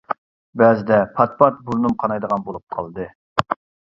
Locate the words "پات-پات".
1.19-1.59